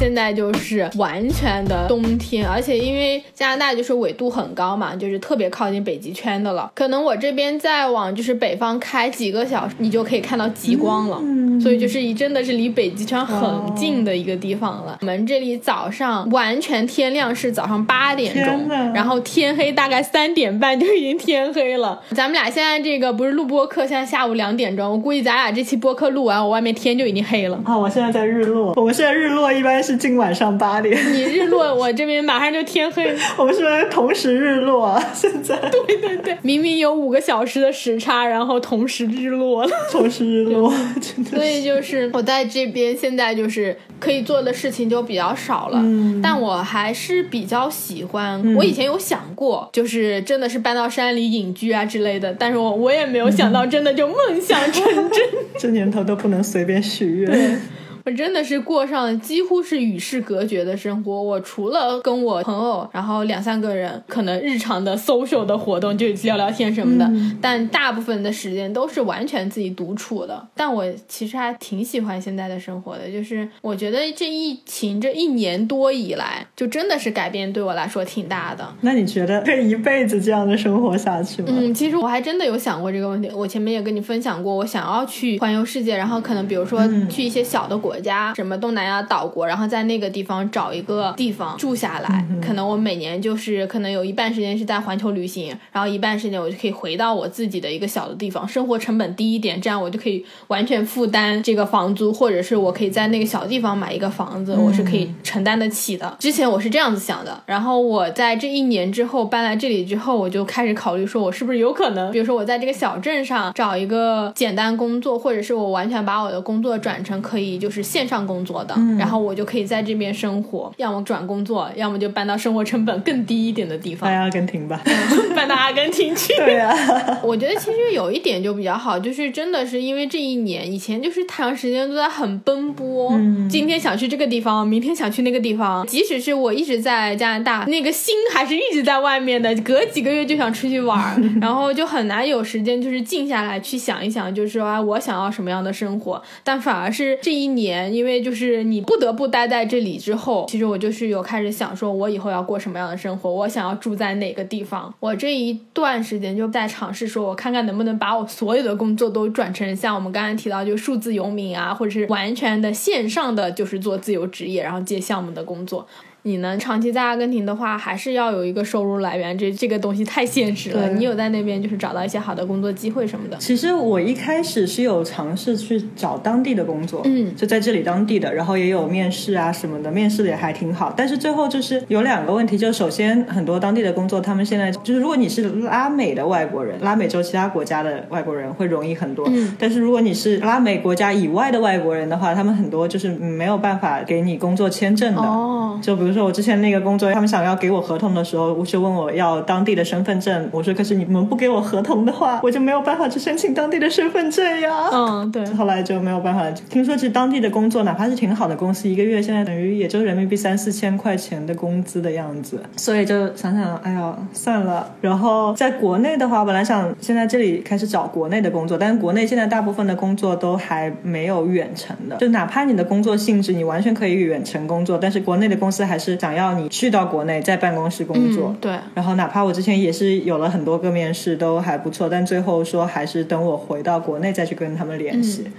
[0.02, 6.68] 现在就是完全的冬天，而且因为加拿大就是纬度很高嘛，就是特别靠近北极圈的了。
[6.74, 11.20] 可能我这边再往就是北方开几个小时，你就可以看到极光了。
[11.22, 14.98] 嗯所以就是一真的是离北极圈很近的一个地方了。
[15.02, 22.02] 我们这里早上完全天亮是早上八点钟，然后天黑大概三点半就已经天黑了。
[22.10, 27.60] 咱们俩现在这个不是录播课，现在下午两点钟，我估计咱俩这期播客录完，我外面天就已经黑了。
[27.64, 29.91] 啊，我现在在日落，我们现在日落一般是。
[29.96, 33.14] 今晚上八点，你日落，我这边马上就天黑。
[33.36, 35.00] 我们是不是同时日落？
[35.14, 41.30] 现在对对对，明明有五个小时的时差，然后同时日落了，同时日落，真的。
[41.36, 45.82] 所以就是我在这边现在就是可以做的事情就比较少了，
[46.22, 48.54] 但我还是比较喜欢。
[48.56, 55.20] 我以前有想过，就是真的是搬到山里隐居啊之类的，但是我我也没有想到，真的就梦想成真。
[55.58, 57.60] 这年头都不能随便许愿。
[58.04, 61.22] 我真的是过上了几乎是与世隔绝的生活。
[61.22, 67.10] 我除了跟我朋友，然后两三个人，可能日常的 social 的活动就聊聊天什么的，
[67.40, 70.46] 但大部分的时间都是完全自己独处的。
[70.54, 78.66] 但我其实还挺喜欢现在的生活的，就是我觉得这疫情这一年多以来，就真的是改变对我来说挺大的。
[78.80, 81.48] 那你觉得可以一辈子这样的生活下去吗？
[81.50, 83.30] 嗯，其实我还真的有想过这个问题。
[83.34, 92.24] 我前面也跟你分享过，我想要去环游世界，然后可能比如说去一些小的国家，什么东南亚岛国，然后在那个地方找一个地方住下来。
[92.44, 106.16] 可能我每年就是可能有一半时间是在环球旅行，然后一半时间我就可以回到我自己的一个小的地方，生活成本低一点，这样我就可以完全负担这个房租，或者是我可以在那个小地方买一个房子，我是可以承担得起的。
[106.18, 124.08] 之前我是这样子想的，然后我在这一年之后搬来这里之后，我就开始考虑说，我是不是有可能，比如说我在这个小镇上找一个简单工作，或者是我完全把我的工作转成可以就是线上工作的，然后我就可以在这边生活，要么转工作，要么就搬到生活成本更低一点的地方。
[124.08, 124.80] 搬阿根廷吧，
[125.34, 126.34] 搬到阿根廷去。
[126.36, 126.72] 对呀，
[127.22, 133.12] 我觉得其实有一点就比较好，就是真的是因为这一年以前就是太长时间都在很奔波，
[133.50, 146.22] 今天想去这个地方，明天想去那个地方，即使是我一直在加拿大，那个心还是一直在外面的，隔几个月就想出去玩， 然后就很难有时间就是静下来去想一想，就是说啊，我想要什么样的生活。
[146.44, 154.92] 但反而是这一年，因为就是你不得不待在这里之后，其实我就是有开始想说，我以后要过什么样的生活，我想要住在哪个地方。
[155.00, 165.86] 我这一段时间就在尝试说，我看看能不能把我所有的工作都转成像我们刚才提到，就数字游民啊，或者是完全的线上的，就是做自由职业，然后接项目的工作。
[166.24, 166.56] 你能？
[166.58, 170.90] 长期在阿根廷的话，还是要有一个收入来源，这这个东西太现实了。
[170.90, 173.36] 你有在那边就是找到一些好的工作机会什么的？
[173.38, 180.94] 其实我一开始是有尝试去找当地的工作，嗯，就在这里当地的，然后也有面试啊什么的，面试的也还挺好。
[180.96, 195.22] 但是最后就是有两个问题，就是首先很多当地的工作，他们现在就是如果你是拉美的外国人，拉美洲其他国家的外国人会容易很多，嗯，但是如果你是拉美国家以外的外国人的话，他们很多就是没有办法给你工作签证的。
[195.22, 204.88] 哦，就比如说我之前那个工作，他们想要给我合同的时候，我就问我要当地的身份证，我说可是你们不给我合同的话，我就没有办法去申请当地的身份证呀。
[204.92, 205.44] 嗯，对。
[205.54, 206.50] 后来就没有办法。
[206.68, 212.60] 听说其实当地的工作，哪怕是挺好的公司，一个月现在等于也就人民币三四千块钱的工资的样子。
[212.76, 214.90] 所以就想想，哎呀，算了。
[215.00, 222.16] 然后在国内的话，本来想现在这里开始找国内的工作，但是国内现在大部分的工作都还没有远程的。
[222.16, 228.48] 就哪怕你的工作性质你完全可以远程工作，但是国内的公司还是想要你去到国内在办公室工作。
[228.48, 228.72] 嗯，对。
[228.94, 235.44] 然后哪怕我之前也是有了很多个面试，都还不错，但最后说还是等我回到国内再去跟他们联系。
[235.46, 235.52] 嗯，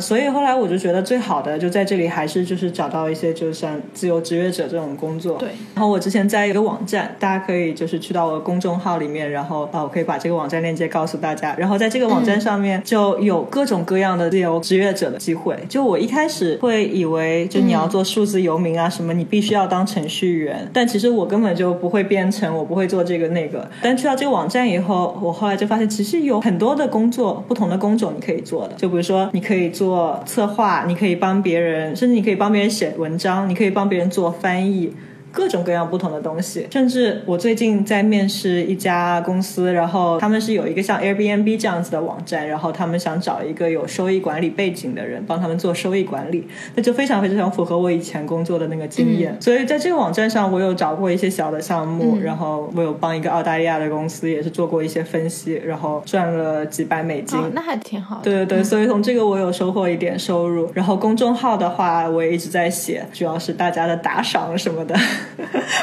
[0.00, 5.36] 所以后来我就觉得最好的就在这里，还是就是找到一些就像自由职业者这种工作。
[5.38, 5.50] 对。
[5.74, 11.54] 然后我之前在一个网站，大家可以就是去到我的公众号里面，然后啊，我可以把这个网站链接告诉大家。
[11.58, 15.56] 然后在这个网站上面就有各种各样的自由职业者的机会。
[15.68, 20.68] 就我一开始会以为，就你要做数字游民啊什么，你必须要当程序员。
[20.72, 23.68] 但其实我根本就不会编程，我不会做这个那个。
[23.82, 28.74] 但去到这个网站以后，我后来就发现，其实有很多的工作，不同的工种你可以做的。
[28.76, 34.92] 就比如说，你可以做策划，你可以帮别人，甚至你可以帮别人写文章，你可以帮别人做翻译。
[35.34, 49.36] 各种各样不同的东西，甚至我最近在面试一家公司，然后他们是有一个像 Airbnb 这样子的网站，然后他们想找一个有收益管理背景的人帮他们做收益管理，那就非常非常符合我以前工作的那个经验。
[49.40, 58.20] 所以在这个网站上，我有找过一些小的项目，然后我有帮一个澳大利亚的公司也是做过一些分析，然后赚了几百美金，那还挺好。
[58.22, 60.70] 对对对， 所以从这个我有收获一点收入。
[60.74, 64.94] 然后公众号的话，我也一直在写，主要是大家的打赏什么的。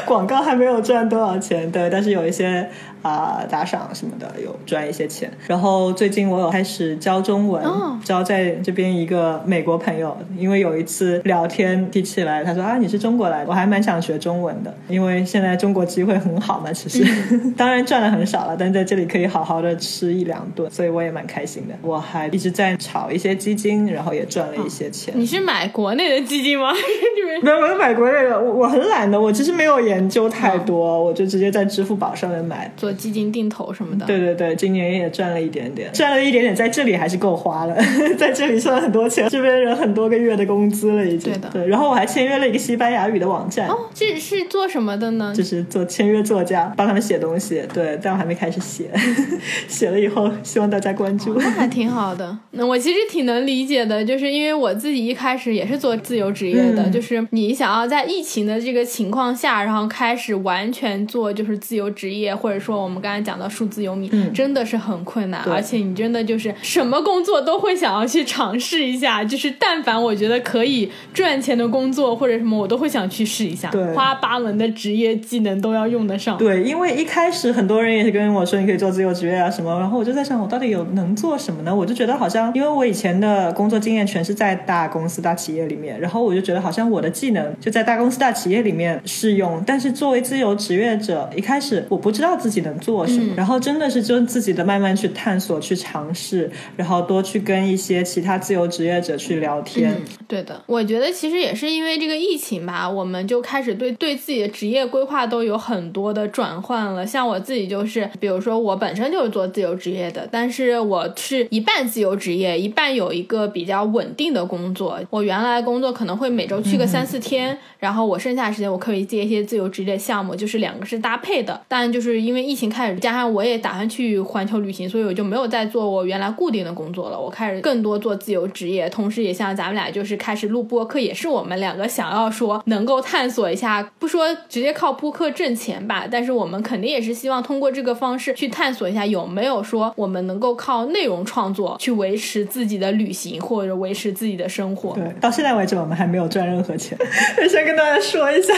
[0.06, 2.70] 广告还没有赚多少钱，对，但是有一些
[3.02, 5.32] 啊打赏什么的有赚一些钱。
[5.48, 7.64] 然后最近我有开始教中文，
[8.04, 17.04] 教在这边一个美国朋友，因为有一次聊天提起来，他说啊你是中国来的，我还蛮想学中文的，因为现在中国机会很好嘛，其实
[17.58, 21.74] 当然赚的很少了，但在这里可以好好的吃一两顿，所以我也蛮开心的。
[21.82, 25.14] 我还一直在炒一些基金，然后也赚了一些钱。
[25.18, 26.72] 你是买国内的基金吗？
[27.44, 29.32] 没有，我买国内的，我我很懒的，我。
[29.42, 34.06] 其实没有研究太多，我就直接在支付宝上面买，做基金定投什么的。
[34.06, 37.76] 对对对，今年也赚了一点点，赚了一点点，在这里还是够花了，
[38.18, 41.32] 在这里赚了很多钱，这边人很多个月的工资了已经。
[41.32, 43.68] 对的对，然后我还签约了一个西班牙语的网站。
[43.68, 45.34] 哦，这是做什么的呢？
[45.36, 47.64] 就是做签约作家，帮他们写东西。
[47.74, 48.90] 对，但我还没开始写，
[49.68, 51.36] 写了以后希望大家关注。
[51.36, 52.38] 那还挺好的。
[52.52, 73.70] 那我其实挺能理解的，就是因为我自己一开始也是做自由职业的，就是你想要在疫情的这个情况下，然后开始完全做就是自由职业，或者说我们刚才讲到数字游民，真的是很困难，而且你真的就是什么工作都会想要去尝试一下，就是但凡我觉得可以赚钱的工作或者什么，我都会想去试一下。
[73.70, 76.38] 对，花八门的职业技能都要用得上。
[76.38, 81.76] 对，因为一开始很多人也是跟我说你可以做自由职业啊什么，然后我就在想我到底有能做什么呢？
[81.76, 99.96] 我就觉得好像因为我以前的工作经验全是在大公司大企业里面，然后我就觉得好像我的技能就在大公司大企业里面适用，但是作为自由职业者，一开始我不知道自己能做什么，然后真的是就自己的慢慢去探索、去尝试，然后多去跟一些其他自由职业者去聊天。
[100.28, 107.06] 对的，我觉得其实也是因为这个疫情吧，我们就开始对对自己的职业规划都有很多的转换了。
[107.06, 115.00] 像我自己就是，比如说我本身就是做自由职业的，但是我是一半自由职业，一半有一个比较稳定的工作。
[115.10, 121.62] 我原来工作可能会每周去个三四天，然后我剩下的时间我可以接一些自由职业项目，就是两个是搭配的。
[121.68, 127.20] 但就是因为疫情开始，加上我也打算去环球旅行，所以我就没有再做我原来固定的工作了。
[127.20, 144.94] 我开始更多做自由职业，同时也像咱们俩就是开始录播客，也是我们两个想要说能够探索一下，不说直接靠播客挣钱吧，但是我们肯定也是希望通过这个方式去探索一下有没有说我们能够靠内容创作去维持自己的旅行或者维持自己的生活。
[144.94, 146.98] 对，到现在为止我们还没有赚任何钱。
[147.50, 148.54] 先跟大家说一下，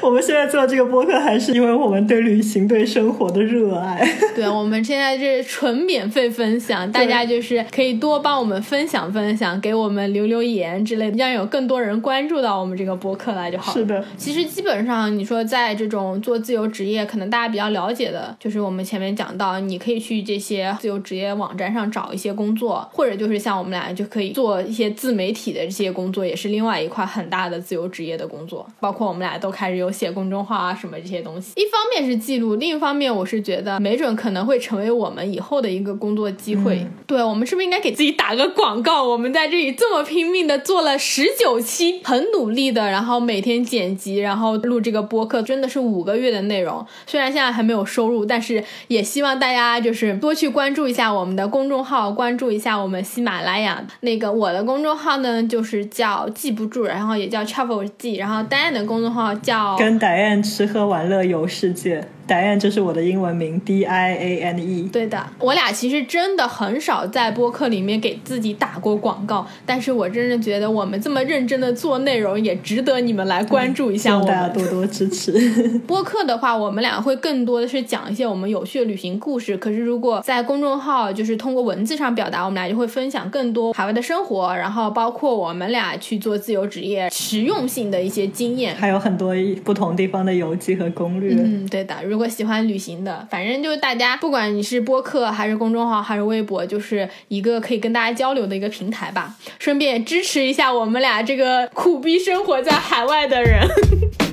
[0.00, 4.06] 我们现在做这个播客还是因为我们对旅行、对生活的热爱。
[4.34, 13.78] 对，我们现在是纯免费分享，大家就是可以多帮我们分享分享，给我们留留言之类的，让有更多人关注到我们这个播客来就好了。
[13.78, 28.66] 是的，其实基本上你说在这种做自由职业，可能大家比较了解的，就是我们前面讲到，你可以去这些自由职业网站上找一些工作，或者就是像我们俩就可以做一些自媒体的这些工作，也是另外一块很大的自由职业的工作。
[28.80, 36.86] 包括我们俩都开始有写公众号啊什么这些东西，一方面是记录，另一方面我是觉得没准可能会成为我们以后的一个工作机会。
[37.06, 39.02] 对我们是不是应该给自己打个广告？
[39.02, 46.86] 我们在这里这么拼命的做了十九期，很努力的，然后每天剪辑，然后录这个播客，真的是五个月的内容。
[47.06, 62.06] 虽然现在还没有收入，但是也希望大家就是多去关注一下我们的公众号，关注一下我们喜马拉雅那个我的公众号呢，就是叫记不住，然后也叫 travel 记，然后 Diane 的公众号叫跟 Diane 吃喝玩乐游世界。
[62.28, 64.88] Diane 就是我的英文名 D I A N E。
[64.92, 74.28] 对的，我俩其实真的很少在播客里面给自己打过广告，但是我真的觉得我们这么认真的做内容，也值得你们来关注一下我们。
[74.28, 75.32] 大家多多支持。
[75.88, 79.56] 播客的话，我们俩会更多的是讲一些我们有趣的旅行故事。
[79.56, 91.34] 可是如果在公众号，就是通过文字上表达，我们俩就会分享更多海外的生活，然后包括我们俩去做自由职业实用性的一些经验，还有很多不同地方的游记和攻略。
[91.38, 91.94] 嗯，对的。
[92.04, 99.36] 如如果喜欢旅行的，反正就是大家，不管你是播客还是公众号还是微博，就是一个可以跟大家交流的一个平台吧。
[99.60, 103.60] 顺便支持一下我们俩这个苦逼生活在海外的人。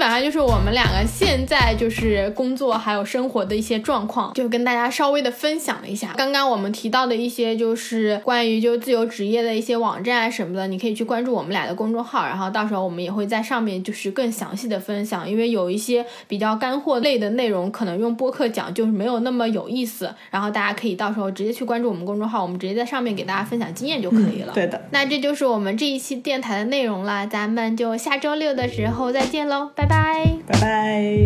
[0.00, 6.14] 本上就是我们两个现在就是工作还有生活的一些状况，就跟大家稍微的分享了一下。
[6.16, 15.28] 刚刚我们提到的一些就是关于就自由职业的一些网站啊什么的，你可以去关注我们俩的公众号，然后到时候我们也会在上面就是更详细的分享。
[15.30, 20.10] 因为有一些比较干货类的内容，可能用播客讲就是没有那么有意思。
[20.30, 24.52] 然后大家可以到时候直接去关注我们公众号，我们直接在上面给大家分享经验就可以了。
[24.54, 29.70] 对的，那这就是我们这一期电台的内容啦，咱们就下周六的时候再见喽。
[29.74, 31.24] 拜拜，拜，拜。